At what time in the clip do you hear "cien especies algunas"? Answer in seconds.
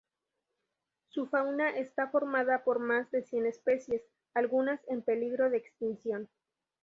3.21-4.81